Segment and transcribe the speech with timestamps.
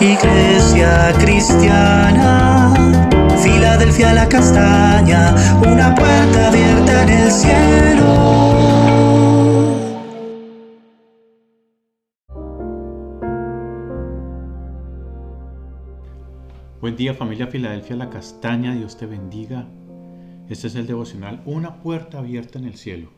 [0.00, 2.74] Iglesia cristiana,
[3.40, 8.14] Filadelfia la castaña, una puerta abierta en el cielo.
[16.80, 19.68] Buen día familia Filadelfia la castaña, Dios te bendiga.
[20.48, 23.10] Este es el devocional Una puerta abierta en el cielo.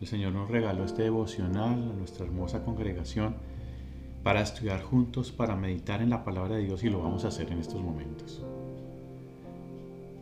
[0.00, 3.34] El Señor nos regaló este devocional a nuestra hermosa congregación
[4.22, 7.50] para estudiar juntos, para meditar en la palabra de Dios y lo vamos a hacer
[7.50, 8.42] en estos momentos.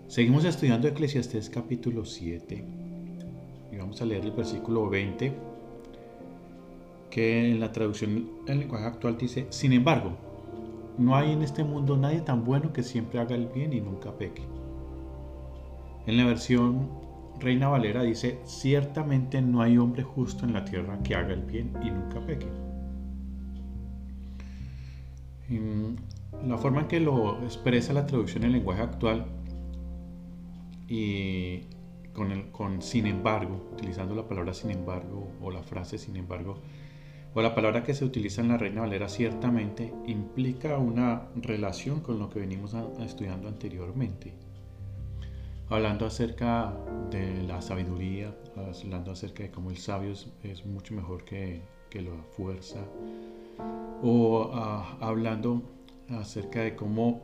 [0.08, 2.64] Seguimos estudiando Eclesiastés capítulo 7
[3.70, 5.32] y vamos a leer el versículo 20
[7.10, 10.12] que en la traducción en lenguaje actual dice, sin embargo,
[10.96, 14.16] no hay en este mundo nadie tan bueno que siempre haga el bien y nunca
[14.16, 14.42] peque.
[16.06, 16.88] En la versión
[17.38, 21.72] Reina Valera dice, ciertamente no hay hombre justo en la tierra que haga el bien
[21.82, 22.46] y nunca peque.
[25.50, 29.26] La forma en que lo expresa la traducción en lenguaje actual
[30.88, 31.60] y
[32.12, 36.58] con, el, con sin embargo, utilizando la palabra sin embargo o la frase sin embargo,
[37.34, 42.18] o la palabra que se utiliza en la Reina Valera ciertamente implica una relación con
[42.18, 44.34] lo que venimos estudiando anteriormente.
[45.68, 46.74] Hablando acerca
[47.12, 51.62] de la sabiduría, hablando acerca de cómo el sabio es, mucho mejor que,
[51.94, 52.80] la fuerza,
[54.02, 55.62] o ah, hablando
[56.08, 57.22] acerca de cómo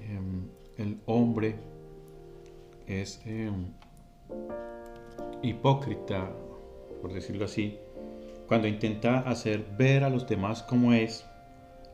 [0.00, 1.56] em, el hombre
[2.86, 3.66] es em,
[5.42, 6.30] hipócrita,
[7.00, 7.78] por decirlo así,
[8.46, 11.24] cuando intenta hacer ver a los demás como es,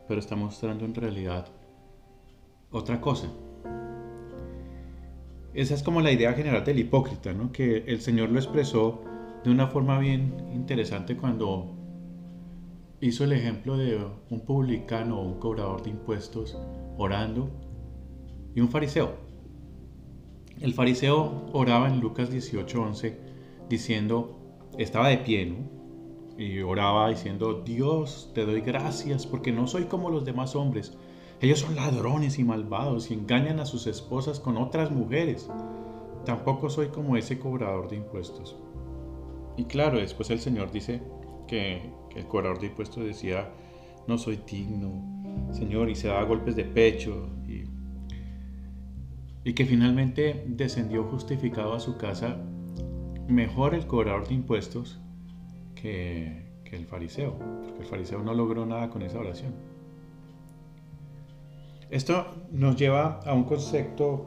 [0.07, 1.47] pero está mostrando en realidad
[2.71, 3.27] otra cosa.
[5.53, 7.51] Esa es como la idea general del hipócrita, ¿no?
[7.51, 9.01] que el Señor lo expresó
[9.43, 11.80] de una forma bien interesante cuando
[13.01, 13.99] hizo el ejemplo de
[14.29, 16.57] un publicano o un cobrador de impuestos
[16.97, 17.49] orando
[18.55, 19.15] y un fariseo.
[20.59, 23.17] El fariseo oraba en Lucas 18:11
[23.67, 24.37] diciendo,
[24.77, 26.37] estaba de pie, ¿no?
[26.37, 30.97] Y oraba diciendo, Dios, te doy gracias porque no soy como los demás hombres
[31.41, 35.49] ellos son ladrones y malvados y engañan a sus esposas con otras mujeres.
[36.23, 38.55] Tampoco soy como ese cobrador de impuestos.
[39.57, 41.01] Y claro, después el Señor dice
[41.51, 41.81] que,
[42.15, 43.49] el cobrador de impuestos decía,
[44.07, 47.29] no soy digno, Señor, y se daba golpes de pecho.
[49.43, 52.37] Y, que finalmente descendió justificado a su casa
[53.27, 54.99] mejor el cobrador de impuestos
[55.75, 59.53] que, que el fariseo, porque el fariseo no logró nada con esa oración.
[61.89, 64.25] Esto nos lleva a un concepto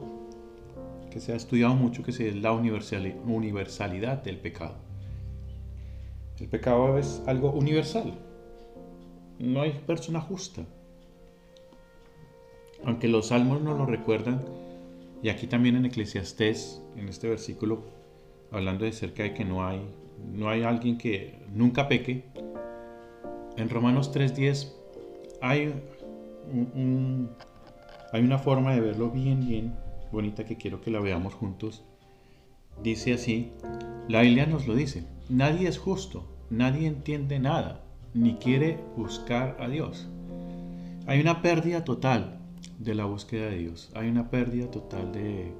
[1.11, 4.84] que se ha estudiado mucho, que es la universalidad del pecado.
[6.41, 8.15] El pecado es algo universal.
[9.39, 10.63] No hay persona justa.
[12.85, 14.45] Aunque los salmos nos lo recuerdan,
[15.23, 17.83] y aquí también en Eclesiastés, en este versículo,
[18.51, 19.81] hablando de cerca de que no hay,
[20.33, 22.25] no hay alguien que nunca peque,
[23.57, 24.73] en Romanos 3.10
[25.41, 25.73] hay
[28.13, 29.75] hay una forma de verlo bien, bien
[30.13, 31.85] bonita que quiero que la veamos juntos.
[32.83, 33.53] Dice así,
[34.09, 39.69] la Biblia nos lo dice, nadie es justo, nadie entiende nada, ni quiere buscar a
[39.69, 40.09] Dios.
[41.07, 42.39] Hay una pérdida total
[42.79, 45.53] de la búsqueda de Dios, hay una pérdida total de,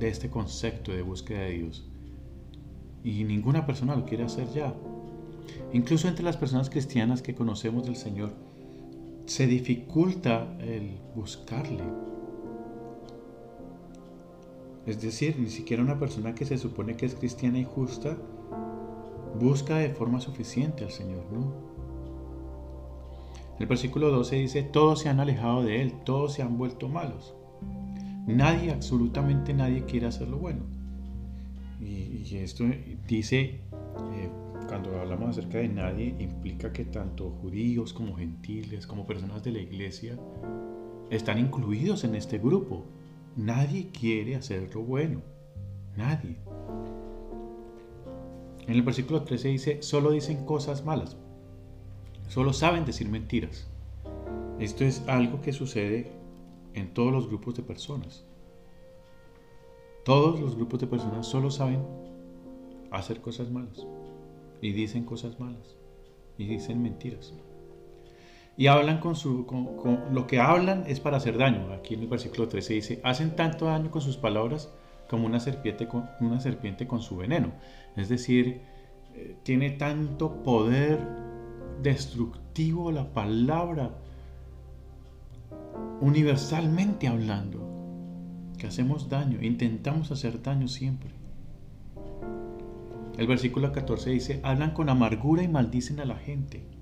[0.00, 1.86] este concepto de búsqueda de Dios.
[3.04, 4.74] Y ninguna persona lo quiere hacer ya.
[5.72, 8.32] Incluso entre las personas cristianas que conocemos del Señor,
[9.26, 11.84] se dificulta el buscarle.
[14.88, 18.16] Es decir, ni siquiera una persona que se supone que es cristiana y justa
[19.38, 21.52] busca de forma suficiente al Señor, ¿no?
[23.58, 27.34] El versículo 12 dice, todos se han alejado de Él, todos se han vuelto malos.
[28.26, 30.62] Nadie, absolutamente nadie quiere hacer lo bueno.
[31.82, 32.64] Y, esto
[33.06, 34.30] dice, eh,
[34.68, 39.58] cuando hablamos acerca de nadie, implica que tanto judíos como gentiles, como personas de la
[39.58, 40.18] iglesia,
[41.10, 42.86] están incluidos en este grupo.
[43.38, 45.22] Nadie quiere hacer lo bueno.
[45.96, 46.36] Nadie.
[48.66, 51.16] En el versículo 13 dice, solo dicen cosas malas.
[52.26, 53.68] Solo saben decir mentiras.
[54.58, 56.10] Esto es algo que sucede
[56.74, 58.24] en todos los grupos de personas.
[60.04, 61.86] Todos los grupos de personas solo saben
[62.90, 63.86] hacer cosas malas
[64.60, 65.76] y dicen cosas malas
[66.38, 67.32] y dicen mentiras.
[68.58, 71.72] Y hablan con su, con, lo que hablan es para hacer daño.
[71.72, 74.74] Aquí en el versículo 13 dice, hacen tanto daño con sus palabras
[75.08, 77.52] como una serpiente con, una serpiente con su veneno.
[77.96, 78.62] Es decir,
[79.14, 80.98] eh, tiene tanto poder
[81.84, 83.92] destructivo la palabra
[86.00, 87.60] universalmente hablando,
[88.58, 91.10] que hacemos daño, intentamos hacer daño siempre.
[93.16, 96.77] El versículo 14 dice, hablan con amargura y maldicen a la gente.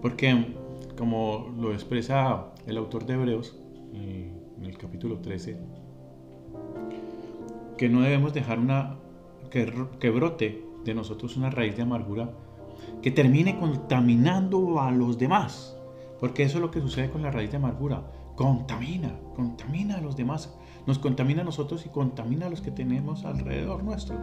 [0.00, 0.54] Porque,
[0.96, 3.56] como lo expresa el autor de Hebreos,
[3.94, 5.56] eh, en el capítulo 13,
[7.76, 8.96] que no debemos dejar una
[9.50, 12.30] que, brote de nosotros una raíz de amargura
[13.02, 15.76] que termine contaminando a los demás.
[16.20, 18.02] Porque eso es lo que sucede con la raíz de amargura.
[18.34, 20.54] Contamina, contamina a los demás.
[20.86, 24.16] Nos contamina a nosotros y contamina a los que tenemos alrededor nuestro.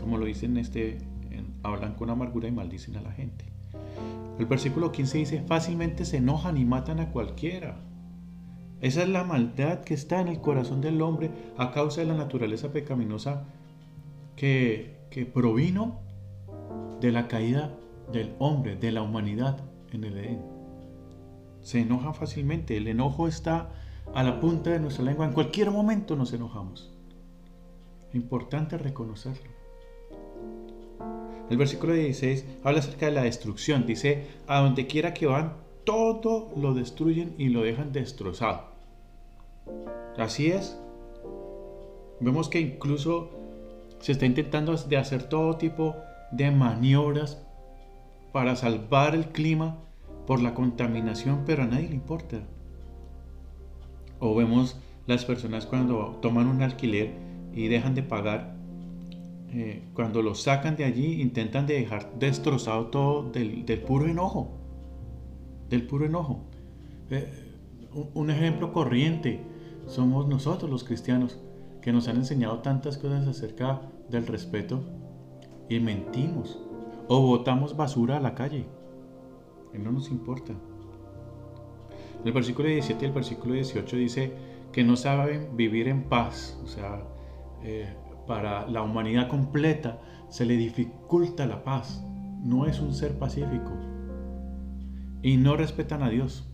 [0.00, 0.98] Como lo dicen este,
[1.62, 3.46] hablan con amargura y maldicen a la gente.
[4.38, 7.76] El versículo 15 dice, fácilmente se enojan y matan a cualquiera.
[8.80, 12.14] Esa es la maldad que está en el corazón del hombre a causa de la
[12.14, 13.44] naturaleza pecaminosa
[14.36, 16.00] que, que provino
[17.00, 17.70] de la caída
[18.12, 19.58] del hombre, de la humanidad
[19.92, 20.42] en el Edén.
[21.60, 23.70] Se enoja fácilmente, el enojo está
[24.12, 26.92] a la punta de nuestra lengua, en cualquier momento nos enojamos.
[28.12, 29.53] Importante reconocerlo.
[31.50, 33.86] El versículo 16 habla acerca de la destrucción.
[33.86, 35.54] Dice, a donde quiera que van,
[35.84, 38.62] todo lo destruyen y lo dejan destrozado.
[40.16, 40.78] Así es.
[42.20, 43.30] Vemos que incluso
[44.00, 45.94] se está intentando de hacer todo tipo
[46.30, 47.42] de maniobras
[48.32, 49.78] para salvar el clima
[50.26, 52.40] por la contaminación, pero a nadie le importa.
[54.18, 57.12] O vemos las personas cuando toman un alquiler
[57.52, 58.56] y dejan de pagar,
[59.56, 64.50] eh, cuando lo sacan de allí intentan dejar destrozado todo del, puro enojo,
[65.70, 66.40] del puro enojo.
[67.10, 67.52] Eh,
[68.14, 69.40] un ejemplo corriente
[69.86, 71.38] somos nosotros los cristianos
[71.82, 74.82] que nos han enseñado tantas cosas acerca del respeto
[75.68, 76.58] y mentimos
[77.06, 78.64] o botamos basura a la calle.
[79.72, 80.52] Y no nos importa.
[82.24, 84.32] El versículo 17 y el versículo 18 dice
[84.72, 86.58] que no saben vivir en paz.
[86.64, 87.04] O sea,
[87.62, 87.94] eh,
[88.26, 92.04] para la humanidad completa se le dificulta la paz.
[92.42, 93.70] No es un ser pacífico.
[95.22, 96.46] Y no respetan a Dios.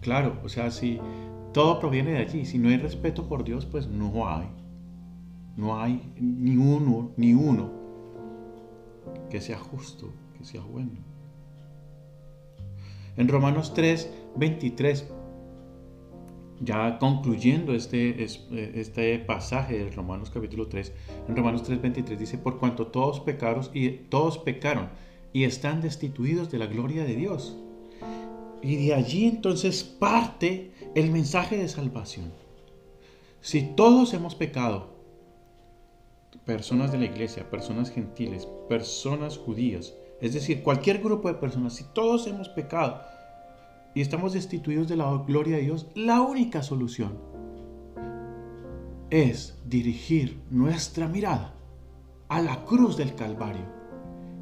[0.00, 0.98] Claro, o sea, si
[1.52, 4.48] todo proviene de allí, si no hay respeto por Dios, pues no hay.
[5.56, 7.70] No hay ni uno, ni uno
[9.28, 10.92] que sea justo, que sea bueno.
[13.16, 15.12] En Romanos 3, 23,
[16.60, 20.92] ya concluyendo este, este pasaje de Romanos capítulo 3,
[21.28, 24.90] en Romanos 3, 23 dice, por cuanto todos pecaron y todos pecaron
[25.32, 27.56] y están destituidos de la gloria de Dios.
[28.62, 32.30] Y de allí entonces parte el mensaje de salvación.
[33.40, 34.90] Si todos hemos pecado,
[36.44, 41.84] personas de la iglesia, personas gentiles, personas judías, es decir, cualquier grupo de personas, si
[41.94, 43.00] todos hemos pecado
[43.94, 47.18] y estamos destituidos de la gloria de Dios, la única solución
[49.10, 51.54] es dirigir nuestra mirada
[52.28, 53.64] a la cruz del Calvario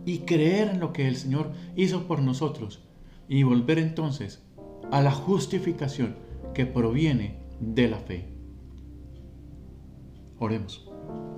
[0.05, 2.87] y creer en lo que el Señor hizo por nosotros
[3.29, 4.43] y volver entonces
[4.91, 6.17] a la justificación
[6.55, 8.29] que proviene de la fe.
[10.39, 10.89] Oremos.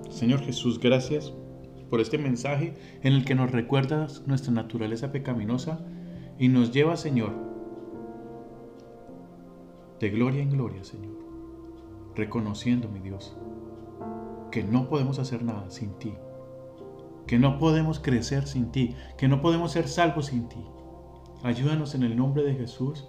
[0.08, 1.32] Señor Jesús, gracias
[1.88, 5.80] por este mensaje en el que nos recuerdas nuestra naturaleza pecaminosa
[6.38, 7.49] y nos lleva, Señor,
[10.00, 11.16] de gloria en gloria, Señor,
[12.16, 13.36] reconociendo, mi Dios,
[14.50, 16.14] que no podemos hacer nada sin ti,
[17.26, 20.64] que no podemos crecer sin ti, que no podemos ser salvos sin ti.
[21.42, 23.06] Ayúdanos en el nombre de Jesús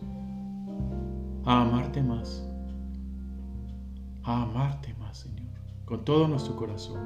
[1.46, 2.48] a amarte más,
[4.24, 5.42] a amarte más, Señor
[5.92, 7.02] con todo nuestro corazón.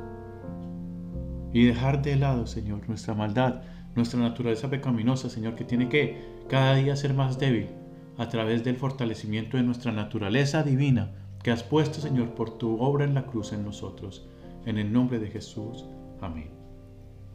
[1.51, 3.63] Y dejar de lado, Señor, nuestra maldad,
[3.95, 7.69] nuestra naturaleza pecaminosa, Señor, que tiene que cada día ser más débil
[8.17, 11.11] a través del fortalecimiento de nuestra naturaleza divina
[11.43, 14.27] que has puesto, Señor, por tu obra en la cruz en nosotros.
[14.65, 15.85] En el nombre de Jesús.
[16.19, 16.49] Amén.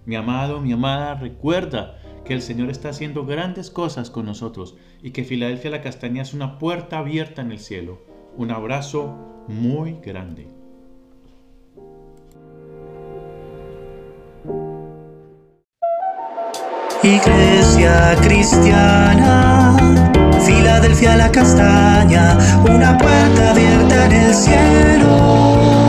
[0.05, 5.13] Mi amado, mi amada, recuerda que el Señor está haciendo grandes cosas con nosotros y
[5.13, 8.01] que Filadelfia la Castaña es una puerta abierta en el cielo.
[8.37, 10.49] Un abrazo muy grande.
[17.03, 19.40] Iglesia cristiana,
[20.81, 25.80] Filadelfia la castaña, una puerta abierta en el cielo.